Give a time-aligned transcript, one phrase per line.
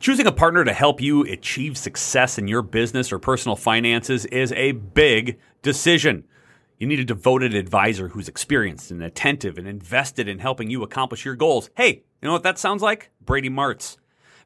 [0.00, 4.50] Choosing a partner to help you achieve success in your business or personal finances is
[4.52, 6.24] a big decision.
[6.78, 11.26] You need a devoted advisor who's experienced and attentive and invested in helping you accomplish
[11.26, 11.68] your goals.
[11.76, 13.10] Hey, you know what that sounds like?
[13.20, 13.98] Brady Martz.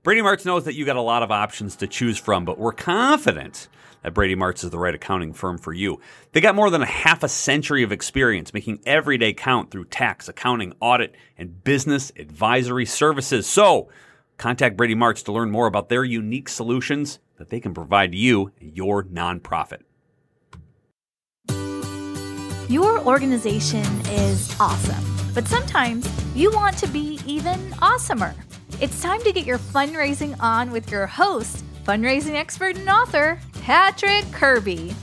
[0.03, 2.73] Brady Martz knows that you got a lot of options to choose from, but we're
[2.73, 3.69] confident
[4.03, 6.01] that Brady Martz is the right accounting firm for you.
[6.33, 9.85] They got more than a half a century of experience making every day count through
[9.85, 13.47] tax, accounting, audit, and business advisory services.
[13.47, 13.89] So,
[14.37, 18.53] Contact Brady Martz to learn more about their unique solutions that they can provide you
[18.61, 19.83] and your nonprofit.
[22.69, 28.35] Your organization is awesome, but sometimes you want to be even awesomer.
[28.81, 34.25] It's time to get your fundraising on with your host, fundraising expert and author, Patrick
[34.33, 34.95] Kirby.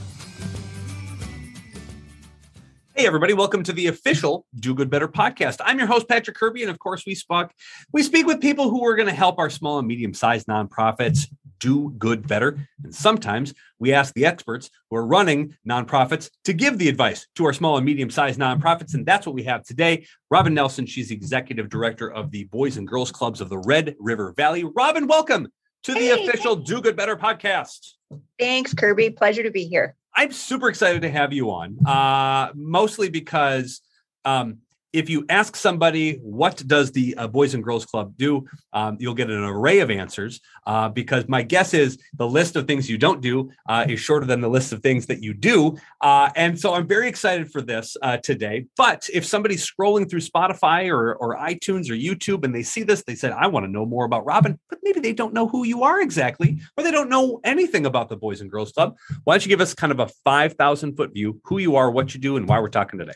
[2.94, 5.62] Hey everybody, welcome to the official Do Good Better podcast.
[5.64, 7.46] I'm your host Patrick Kirby and of course we speak
[7.90, 11.26] we speak with people who are going to help our small and medium-sized nonprofits
[11.58, 12.68] do good better.
[12.84, 17.46] And sometimes we ask the experts who are running nonprofits to give the advice to
[17.46, 20.06] our small and medium-sized nonprofits and that's what we have today.
[20.30, 23.96] Robin Nelson, she's the executive director of the Boys and Girls Clubs of the Red
[24.00, 24.64] River Valley.
[24.64, 25.48] Robin, welcome
[25.84, 27.92] to the hey, official Do Good Better podcast.
[28.38, 29.96] Thanks Kirby, pleasure to be here.
[30.14, 33.80] I'm super excited to have you on, uh, mostly because
[34.24, 34.58] um,
[34.92, 38.46] if you ask somebody what does the uh, boys and girls club do?
[38.72, 42.66] um, you'll get an array of answers uh, because my guess is the list of
[42.66, 45.76] things you don't do uh, is shorter than the list of things that you do
[46.00, 48.66] uh, and so i'm very excited for this uh, today.
[48.76, 53.02] But if somebody's scrolling through spotify or, or itunes or youtube and they see this
[53.04, 55.64] they said i want to know more about robin but maybe they don't know who
[55.64, 59.34] you are exactly or they don't know anything about the boys and girls club why
[59.34, 62.20] don't you give us kind of a 5000 foot view who you are what you
[62.20, 63.12] do and why we're talking today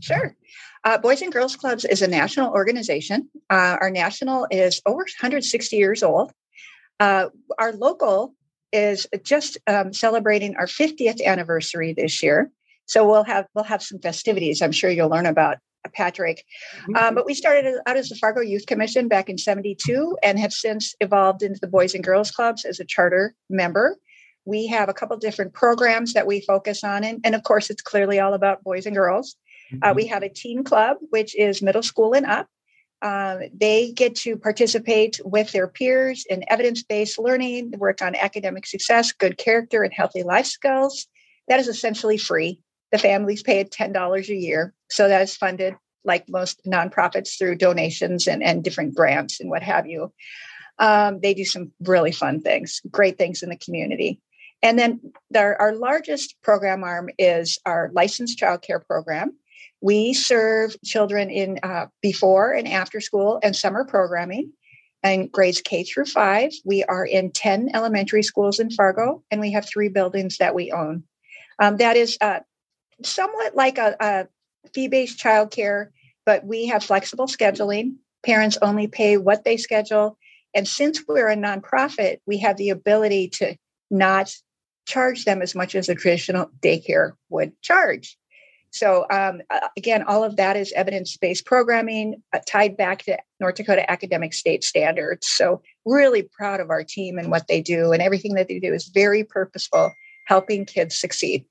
[0.00, 0.36] Sure.
[0.84, 3.28] Uh, Boys and Girls Clubs is a national organization.
[3.50, 6.32] Uh, our national is over 160 years old.
[6.98, 8.34] Uh, our local
[8.72, 12.50] is just um, celebrating our 50th anniversary this year.
[12.86, 14.62] So we'll have we'll have some festivities.
[14.62, 16.44] I'm sure you'll learn about uh, Patrick.
[16.82, 16.96] Mm-hmm.
[16.96, 20.52] Um, but we started out as the Fargo Youth Commission back in 72 and have
[20.52, 23.96] since evolved into the Boys and Girls Clubs as a charter member.
[24.44, 27.04] We have a couple different programs that we focus on.
[27.04, 29.36] And, and of course, it's clearly all about boys and girls.
[29.72, 29.78] Mm-hmm.
[29.82, 32.48] Uh, we have a teen club, which is middle school and up.
[33.02, 38.66] Um, they get to participate with their peers in evidence based learning, work on academic
[38.66, 41.06] success, good character, and healthy life skills.
[41.48, 42.62] That is essentially free.
[42.92, 44.74] The families pay $10 a year.
[44.90, 49.62] So that is funded, like most nonprofits, through donations and, and different grants and what
[49.62, 50.12] have you.
[50.78, 54.20] Um, they do some really fun things, great things in the community.
[54.62, 59.36] And then our, our largest program arm is our licensed childcare program.
[59.80, 64.52] We serve children in uh, before and after school and summer programming
[65.02, 66.52] and grades K through five.
[66.64, 70.72] We are in 10 elementary schools in Fargo, and we have three buildings that we
[70.72, 71.04] own.
[71.58, 72.40] Um, that is uh,
[73.02, 74.28] somewhat like a, a
[74.74, 75.88] fee based childcare,
[76.26, 77.96] but we have flexible scheduling.
[78.24, 80.18] Parents only pay what they schedule.
[80.54, 83.56] And since we're a nonprofit, we have the ability to
[83.90, 84.34] not
[84.86, 88.18] charge them as much as a traditional daycare would charge.
[88.70, 89.42] So um,
[89.76, 94.62] again, all of that is evidence-based programming uh, tied back to North Dakota academic state
[94.62, 95.26] standards.
[95.26, 98.72] So really proud of our team and what they do, and everything that they do
[98.72, 99.92] is very purposeful,
[100.26, 101.44] helping kids succeed.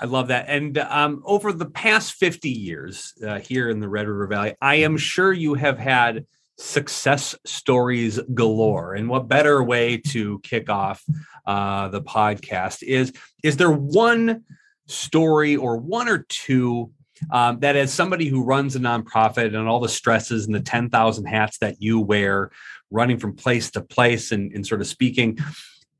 [0.00, 0.46] I love that.
[0.48, 4.76] And um, over the past 50 years uh, here in the Red River Valley, I
[4.76, 6.26] am sure you have had
[6.58, 8.94] success stories galore.
[8.94, 11.04] And what better way to kick off
[11.46, 13.12] uh, the podcast is?
[13.42, 14.44] Is there one
[14.86, 16.90] story or one or two
[17.30, 21.24] um, that as somebody who runs a nonprofit and all the stresses and the 10,000
[21.26, 22.50] hats that you wear,
[22.90, 25.38] running from place to place and, and sort of speaking.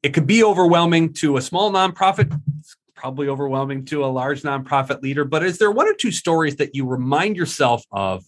[0.03, 2.39] It could be overwhelming to a small nonprofit.
[2.61, 5.25] It's probably overwhelming to a large nonprofit leader.
[5.25, 8.25] But is there one or two stories that you remind yourself of?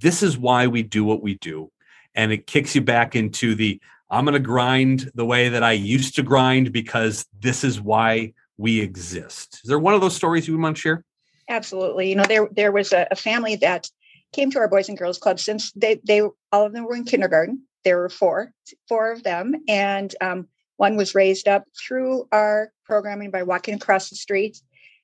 [0.00, 1.70] This is why we do what we do.
[2.14, 5.72] And it kicks you back into the I'm going to grind the way that I
[5.72, 9.60] used to grind because this is why we exist.
[9.62, 11.04] Is there one of those stories you want to share?
[11.48, 12.08] Absolutely.
[12.08, 13.88] You know, there there was a, a family that
[14.32, 17.04] came to our Boys and Girls Club since they they all of them were in
[17.04, 17.62] kindergarten.
[17.84, 18.52] There were four
[18.88, 24.10] four of them, and um, one was raised up through our programming by walking across
[24.10, 24.60] the street.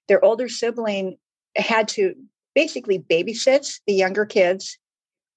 [0.08, 1.16] Their older sibling
[1.56, 2.14] had to
[2.54, 4.78] basically babysit the younger kids,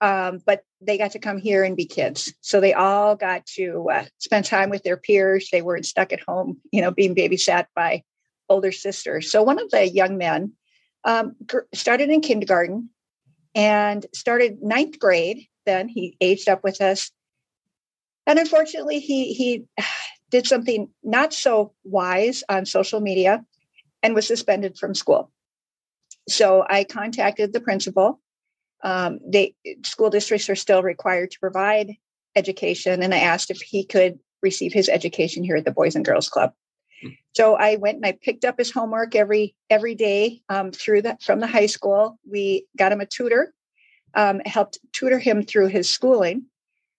[0.02, 2.34] um, but they got to come here and be kids.
[2.42, 5.50] So they all got to uh, spend time with their peers.
[5.52, 8.04] They weren't stuck at home, you know, being babysat by
[8.50, 9.32] older sisters.
[9.32, 10.54] So one of the young men
[11.04, 11.36] um,
[11.74, 12.90] started in kindergarten
[13.54, 15.48] and started ninth grade.
[15.66, 17.12] Then he aged up with us,
[18.28, 19.66] and unfortunately, he he
[20.30, 23.46] did something not so wise on social media
[24.04, 25.32] and was suspended from school.
[26.28, 28.20] So I contacted the principal.
[28.84, 31.96] Um, they school districts are still required to provide
[32.36, 36.06] education, and I asked if he could receive his education here at the Boys and
[36.06, 36.54] Girls Club.
[37.36, 41.22] So I went and I picked up his homework every every day um, through that
[41.22, 42.20] from the high school.
[42.30, 43.54] We got him a tutor,
[44.14, 46.46] um, helped tutor him through his schooling,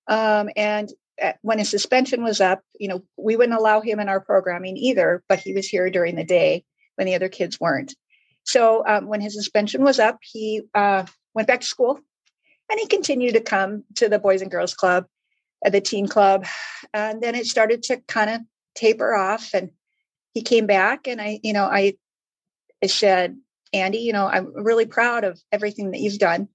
[0.07, 0.91] um, and
[1.23, 4.77] uh, when his suspension was up, you know, we wouldn't allow him in our programming
[4.77, 5.23] either.
[5.29, 6.65] But he was here during the day
[6.97, 7.95] when the other kids weren't.
[8.45, 11.05] So um, when his suspension was up, he uh,
[11.37, 12.01] went back to school,
[12.69, 15.07] and he continued to come to the Boys and Girls Club,
[15.65, 16.47] uh, the teen club,
[16.93, 18.41] and then it started to kind of
[18.75, 19.71] taper off and
[20.35, 21.95] he came back and I, you know, I,
[22.83, 23.39] I said,
[23.73, 26.49] Andy, you know, I'm really proud of everything that you've done.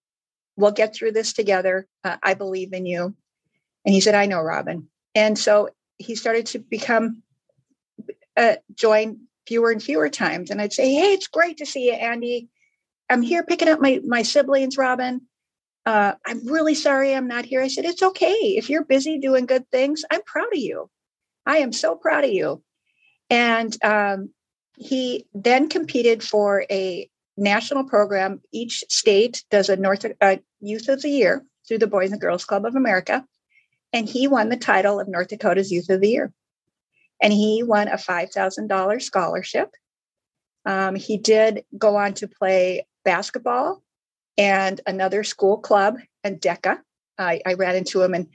[0.56, 1.88] We'll get through this together.
[2.04, 3.16] Uh, I believe in you.
[3.86, 4.88] And he said, I know, Robin.
[5.16, 7.24] And so he started to become,
[8.38, 10.52] uh, join fewer and fewer times.
[10.52, 12.50] And I'd say, Hey, it's great to see you, Andy.
[13.12, 15.22] I'm here picking up my, my siblings, Robin.
[15.86, 17.62] Uh, I'm really sorry I'm not here.
[17.62, 18.56] I said, It's okay.
[18.56, 20.90] If you're busy doing good things, I'm proud of you.
[21.46, 22.64] I am so proud of you.
[23.30, 24.30] And um,
[24.78, 28.42] he then competed for a national program.
[28.54, 32.46] Each state does a North uh, Youth of the Year through the Boys and Girls
[32.46, 33.26] Club of America.
[33.92, 36.32] And he won the title of North Dakota's Youth of the Year.
[37.22, 39.70] And he won a $5,000 scholarship.
[40.66, 43.82] Um, he did go on to play basketball
[44.38, 46.80] and another school club and DECA.
[47.18, 48.28] I, I ran into him and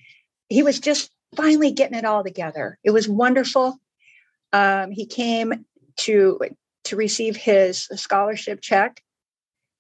[0.49, 2.79] he was just finally getting it all together.
[2.85, 3.79] It was wonderful.
[4.53, 5.65] Um, he came
[5.99, 6.41] to
[6.85, 9.03] to receive his scholarship check.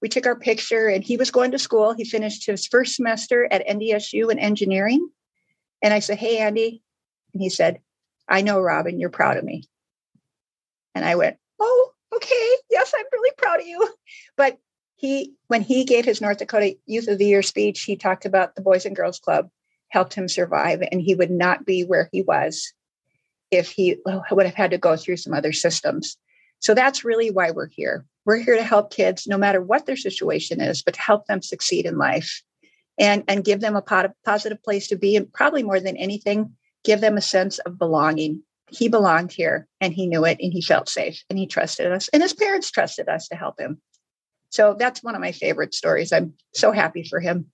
[0.02, 1.92] We took our picture, and he was going to school.
[1.92, 5.08] He finished his first semester at NDSU in engineering.
[5.82, 6.82] And I said, "Hey, Andy,"
[7.32, 7.80] and he said,
[8.28, 9.64] "I know, Robin, you're proud of me."
[10.94, 13.88] And I went, "Oh, okay, yes, I'm really proud of you."
[14.36, 14.58] But
[14.96, 18.54] he, when he gave his North Dakota Youth of the Year speech, he talked about
[18.54, 19.48] the Boys and Girls Club
[19.88, 22.72] helped him survive, and he would not be where he was
[23.50, 26.16] if he oh, would have had to go through some other systems.
[26.58, 28.04] So that's really why we're here.
[28.24, 31.42] We're here to help kids, no matter what their situation is, but to help them
[31.42, 32.42] succeed in life
[32.98, 35.14] and, and give them a positive place to be.
[35.14, 36.54] And probably more than anything,
[36.84, 38.42] give them a sense of belonging.
[38.70, 42.08] He belonged here and he knew it and he felt safe and he trusted us
[42.08, 43.80] and his parents trusted us to help him.
[44.56, 46.14] So that's one of my favorite stories.
[46.14, 47.50] I'm so happy for him.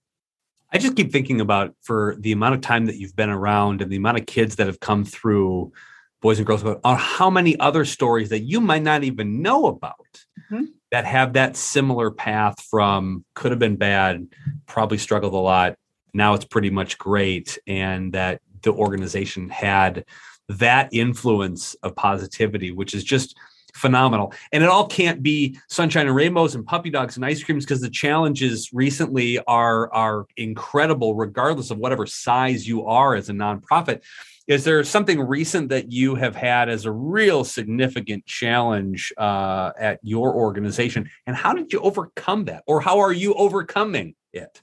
[0.71, 3.91] I just keep thinking about for the amount of time that you've been around and
[3.91, 5.73] the amount of kids that have come through
[6.21, 10.23] Boys and Girls on how many other stories that you might not even know about
[10.49, 10.63] mm-hmm.
[10.91, 14.25] that have that similar path from could have been bad,
[14.65, 15.75] probably struggled a lot.
[16.13, 17.59] Now it's pretty much great.
[17.67, 20.05] And that the organization had
[20.47, 23.37] that influence of positivity, which is just
[23.73, 24.33] phenomenal.
[24.51, 27.81] And it all can't be sunshine and rainbows and puppy dogs and ice creams because
[27.81, 34.01] the challenges recently are are incredible, regardless of whatever size you are as a nonprofit.
[34.47, 39.99] Is there something recent that you have had as a real significant challenge uh, at
[40.03, 44.61] your organization, and how did you overcome that, or how are you overcoming it?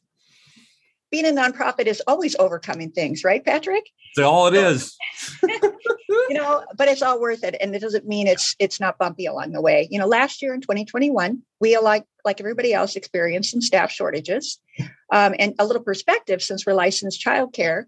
[1.11, 3.85] Being a nonprofit is always overcoming things, right, Patrick?
[4.17, 4.97] That's all it is.
[5.43, 9.26] you know, but it's all worth it, and it doesn't mean it's it's not bumpy
[9.26, 9.88] along the way.
[9.90, 14.59] You know, last year in 2021, we like like everybody else experienced some staff shortages,
[15.12, 17.85] um, and a little perspective since we're licensed childcare.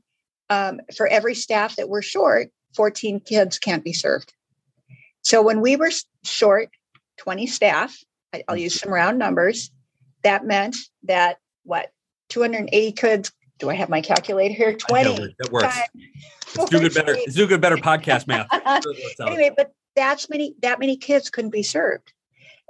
[0.50, 4.34] Um, for every staff that we're short, 14 kids can't be served.
[5.22, 5.90] So when we were
[6.24, 6.68] short
[7.18, 7.96] 20 staff,
[8.48, 9.70] I'll use some round numbers.
[10.24, 11.90] That meant that what
[12.32, 14.74] 280 kids do I have my calculator here?
[14.74, 15.34] 20.
[15.38, 15.78] That works.
[16.56, 17.16] Let's do good better.
[17.32, 18.48] Do good better podcast math.
[19.20, 22.12] anyway, but that's many that many kids couldn't be served.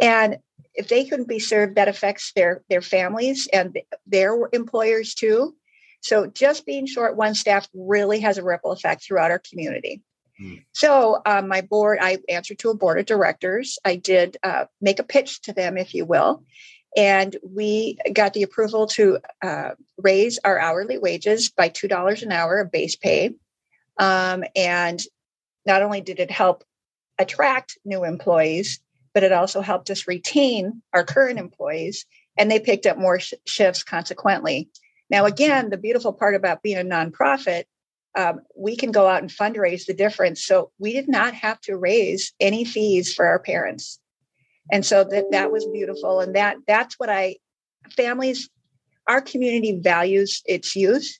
[0.03, 0.39] And
[0.75, 5.57] if they couldn't be served, that affects their their families and their employers too.
[6.03, 10.03] So just being short one staff really has a ripple effect throughout our community.
[10.39, 10.57] Hmm.
[10.73, 13.79] So um, my board, I answered to a board of directors.
[13.83, 16.45] I did uh, make a pitch to them, if you will,
[16.97, 22.33] and we got the approval to uh, raise our hourly wages by two dollars an
[22.33, 23.35] hour of base pay.
[23.99, 25.01] Um, and
[25.67, 26.65] not only did it help
[27.19, 28.81] attract new employees,
[29.15, 32.07] but it also helped us retain our current employees,
[32.37, 34.69] and they picked up more sh- shifts consequently.
[35.11, 37.65] Now, again, the beautiful part about being a nonprofit,
[38.15, 40.45] um, we can go out and fundraise the difference.
[40.45, 43.99] So we did not have to raise any fees for our parents,
[44.73, 46.21] and so that that was beautiful.
[46.21, 47.37] And that that's what I
[47.95, 48.49] families,
[49.07, 51.19] our community values its youth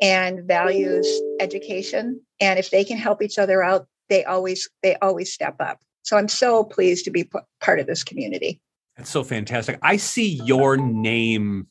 [0.00, 1.06] and values
[1.40, 5.80] education, and if they can help each other out, they always they always step up.
[6.02, 8.60] So I'm so pleased to be p- part of this community.
[8.96, 9.78] That's so fantastic.
[9.82, 11.66] I see your name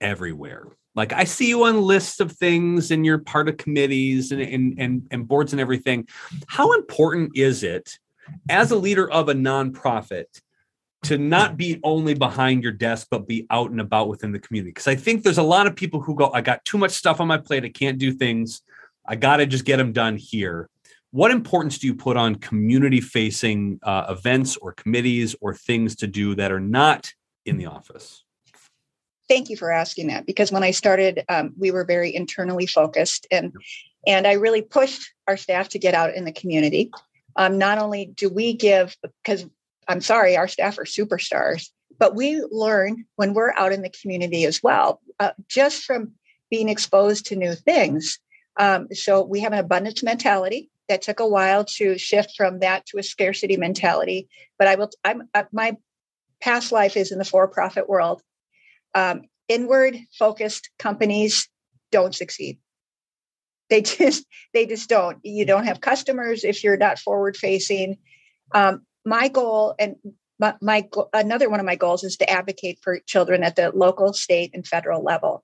[0.00, 0.66] everywhere.
[0.94, 4.74] Like I see you on lists of things and you're part of committees and, and,
[4.78, 6.08] and, and boards and everything.
[6.48, 7.98] How important is it
[8.48, 10.24] as a leader of a nonprofit
[11.06, 14.70] to not be only behind your desk, but be out and about within the community?
[14.70, 17.20] Because I think there's a lot of people who go, I got too much stuff
[17.20, 17.64] on my plate.
[17.64, 18.62] I can't do things.
[19.06, 20.68] I got to just get them done here
[21.16, 26.06] what importance do you put on community facing uh, events or committees or things to
[26.06, 27.10] do that are not
[27.46, 28.22] in the office?
[29.26, 33.26] Thank you for asking that because when I started, um, we were very internally focused
[33.30, 33.54] and
[34.06, 36.90] and I really pushed our staff to get out in the community.
[37.34, 38.94] Um, not only do we give,
[39.24, 39.46] because
[39.88, 44.44] I'm sorry, our staff are superstars, but we learn when we're out in the community
[44.44, 46.12] as well, uh, just from
[46.50, 48.18] being exposed to new things.
[48.58, 52.86] Um, so we have an abundance mentality that took a while to shift from that
[52.86, 54.28] to a scarcity mentality.
[54.58, 54.90] But I will.
[55.04, 55.76] I'm uh, my
[56.40, 58.22] past life is in the for-profit world.
[58.94, 61.48] Um, inward focused companies
[61.90, 62.58] don't succeed.
[63.68, 64.24] They just
[64.54, 65.18] they just don't.
[65.22, 67.98] You don't have customers if you're not forward facing.
[68.52, 69.96] Um, my goal and
[70.38, 74.12] my, my another one of my goals is to advocate for children at the local,
[74.12, 75.42] state, and federal level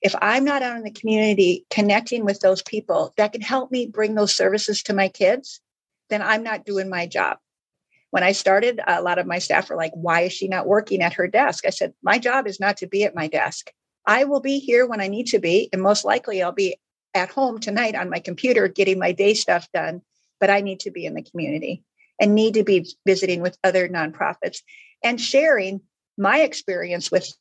[0.00, 3.86] if I'm not out in the community connecting with those people that can help me
[3.86, 5.60] bring those services to my kids,
[6.08, 7.38] then I'm not doing my job.
[8.10, 11.02] When I started, a lot of my staff were like, Why is she not working
[11.02, 11.66] at her desk?
[11.66, 13.70] I said, My job is not to be at my desk.
[14.06, 16.76] I will be here when I need to be, and most likely I'll be
[17.12, 20.00] at home tonight on my computer getting my day stuff done,
[20.40, 21.82] but I need to be in the community
[22.20, 24.62] and need to be visiting with other nonprofits
[25.02, 25.80] and sharing
[26.16, 27.32] my experience with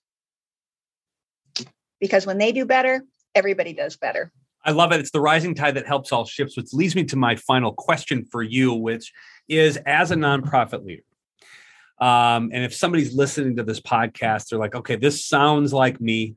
[2.00, 3.04] because when they do better,
[3.34, 4.32] everybody does better.
[4.64, 5.00] I love it.
[5.00, 8.26] It's the rising tide that helps all ships, which leads me to my final question
[8.26, 9.14] for you, which
[9.48, 11.04] is as a nonprofit leader.
[12.00, 16.36] Um, and if somebody's listening to this podcast, they're like, okay, this sounds like me.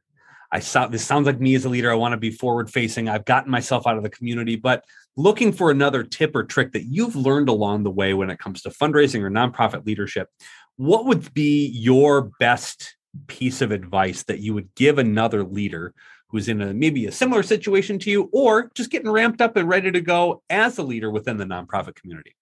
[0.53, 1.91] I saw this sounds like me as a leader.
[1.91, 3.09] I want to be forward facing.
[3.09, 4.85] I've gotten myself out of the community, but
[5.17, 8.63] looking for another tip or trick that you've learned along the way when it comes
[8.63, 10.29] to fundraising or nonprofit leadership,
[10.77, 15.95] what would be your best piece of advice that you would give another leader
[16.29, 19.69] who's in a maybe a similar situation to you or just getting ramped up and
[19.69, 22.37] ready to go as a leader within the nonprofit community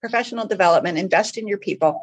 [0.00, 2.00] professional development invest in your people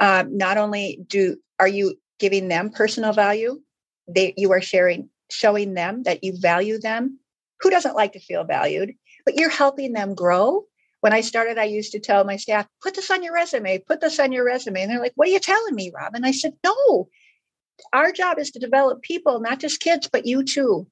[0.00, 3.60] um, not only do are you giving them personal value
[4.08, 7.18] they you are sharing showing them that you value them
[7.60, 8.94] who doesn't like to feel valued
[9.24, 10.64] but you're helping them grow
[11.04, 14.00] when I started, I used to tell my staff, put this on your resume, put
[14.00, 14.80] this on your resume.
[14.80, 16.24] And they're like, what are you telling me, Robin?
[16.24, 17.10] I said, no,
[17.92, 20.86] our job is to develop people, not just kids, but you too.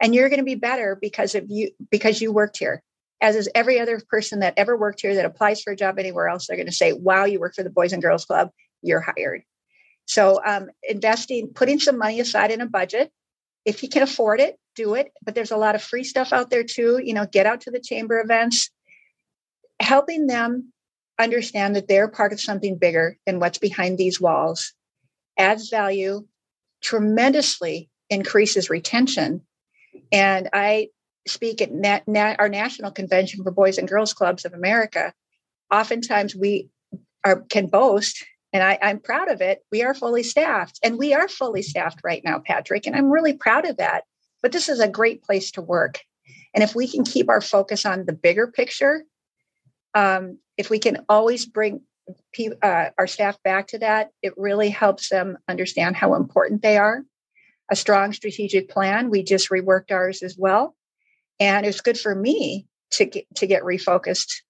[0.00, 2.82] And you're going to be better because of you, because you worked here.
[3.20, 6.28] As is every other person that ever worked here that applies for a job anywhere
[6.28, 8.48] else, they're going to say, wow, you work for the Boys and Girls Club,
[8.80, 9.42] you're hired.
[10.08, 13.12] So um, investing, putting some money aside in a budget,
[13.64, 15.12] if you can afford it, do it.
[15.22, 17.00] But there's a lot of free stuff out there too.
[17.02, 18.70] You know, get out to the chamber events,
[19.80, 20.72] helping them
[21.18, 24.72] understand that they're part of something bigger than what's behind these walls
[25.38, 26.26] adds value,
[26.82, 29.42] tremendously increases retention.
[30.10, 30.88] And I
[31.26, 35.12] speak at nat- nat- our national convention for Boys and Girls Clubs of America.
[35.70, 36.70] Oftentimes we
[37.24, 38.24] are can boast,
[38.58, 39.64] and I, I'm proud of it.
[39.72, 42.86] We are fully staffed, and we are fully staffed right now, Patrick.
[42.86, 44.04] And I'm really proud of that.
[44.42, 46.00] But this is a great place to work.
[46.54, 49.04] And if we can keep our focus on the bigger picture
[49.94, 51.82] um, if we can always bring
[52.62, 57.04] uh, our staff back to that, it really helps them understand how important they are.
[57.70, 59.10] a strong strategic plan.
[59.10, 60.74] We just reworked ours as well.
[61.40, 64.42] And it's good for me to get to get refocused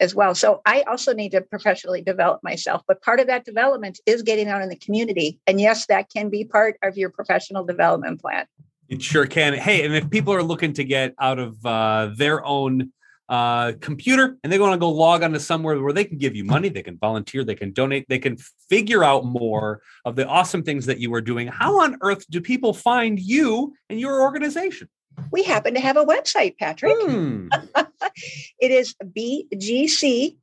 [0.00, 0.34] as well.
[0.34, 2.82] So I also need to professionally develop myself.
[2.86, 5.38] But part of that development is getting out in the community.
[5.46, 8.46] And yes, that can be part of your professional development plan.
[8.88, 9.54] It sure can.
[9.54, 12.92] Hey, and if people are looking to get out of uh, their own
[13.28, 16.44] uh, computer and they want to go log onto somewhere where they can give you
[16.44, 18.36] money, they can volunteer, they can donate, they can
[18.68, 21.46] figure out more of the awesome things that you are doing.
[21.46, 24.88] How on earth do people find you and your organization?
[25.32, 26.94] We happen to have a website, Patrick.
[27.00, 27.48] Hmm.
[28.60, 30.36] it is BGCRRV,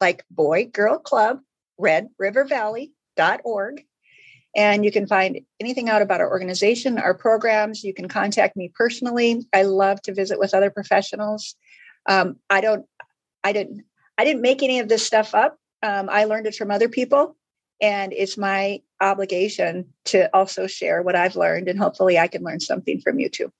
[0.00, 1.40] like Boy Girl Club,
[1.76, 3.84] Red River Valley.org.
[4.56, 7.82] And you can find anything out about our organization, our programs.
[7.82, 9.44] You can contact me personally.
[9.52, 11.56] I love to visit with other professionals.
[12.06, 12.86] Um, I don't,
[13.42, 13.84] I didn't,
[14.16, 15.58] I didn't make any of this stuff up.
[15.82, 17.36] Um, I learned it from other people,
[17.82, 22.60] and it's my obligation to also share what I've learned, and hopefully, I can learn
[22.60, 23.52] something from you too.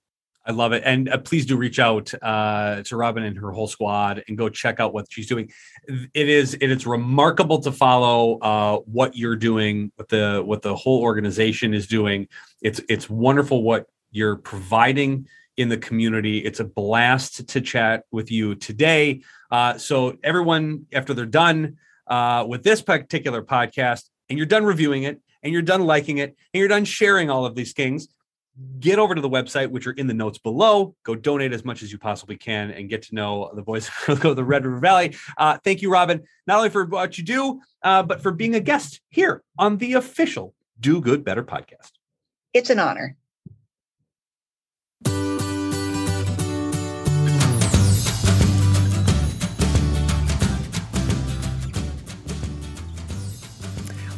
[0.47, 0.83] I love it.
[0.85, 4.51] And uh, please do reach out uh, to Robin and her whole squad and go
[4.51, 5.51] check out what she's doing.
[5.89, 10.77] It is it is remarkable to follow uh, what you're doing, what the what the
[10.77, 12.29] whole organization is doing.
[12.61, 16.39] It's it's wonderful what you're providing in the community.
[16.39, 19.23] It's a blast to chat with you today.
[19.51, 25.05] Uh, so everyone, after they're done uh, with this particular podcast, and you're done reviewing
[25.05, 28.09] it, and you're done liking it, and you're done sharing all of these things
[28.79, 30.95] get over to the website, which are in the notes below.
[31.03, 34.21] Go donate as much as you possibly can and get to know the voice of
[34.21, 35.17] the Red River Valley.
[35.37, 38.61] Uh, thank you, Robin, not only for what you do, uh, but for being a
[38.61, 41.93] guest here on the official Do Good Better podcast.
[42.53, 43.17] It's an honor.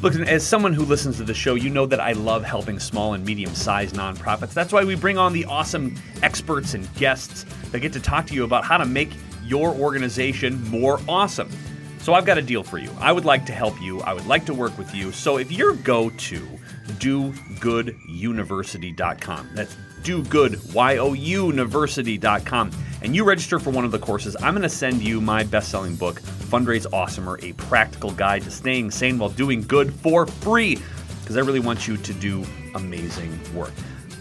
[0.07, 3.15] Look, as someone who listens to the show, you know that I love helping small
[3.15, 4.55] and medium sized nonprofits.
[4.55, 8.35] That's why we bring on the awesome experts and guests that get to talk to
[8.35, 9.11] you about how to make
[9.43, 11.51] your organization more awesome.
[11.99, 12.89] So I've got a deal for you.
[13.01, 14.01] I would like to help you.
[14.03, 15.11] I would like to work with you.
[15.11, 16.41] So if you go to
[16.87, 22.71] dogooduniversity.com, that's dogooduniversity.com,
[23.03, 25.71] and you register for one of the courses, I'm going to send you my best
[25.71, 30.79] selling book, Fundraise Awesomer, a practical guide to staying sane while doing good for free,
[31.21, 33.73] because I really want you to do amazing work.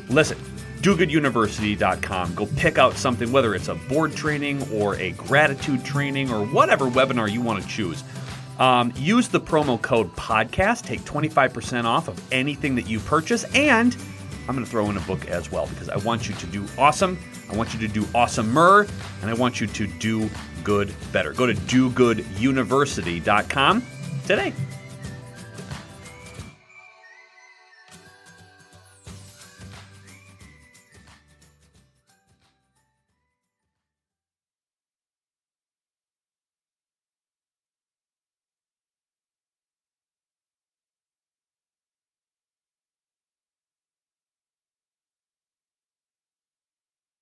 [0.10, 0.38] Listen,
[0.82, 2.36] dogooduniversity.com.
[2.36, 6.86] Go pick out something, whether it's a board training or a gratitude training or whatever
[6.86, 8.04] webinar you want to choose.
[8.60, 13.96] Um, use the promo code podcast, take 25% off of anything that you purchase, and
[14.48, 16.66] I'm going to throw in a book as well because I want you to do
[16.78, 17.20] awesome.
[17.52, 18.90] I want you to do awesomer,
[19.22, 20.30] and I want you to do
[20.64, 21.34] good better.
[21.34, 23.84] Go to dogooduniversity.com
[24.26, 24.54] today.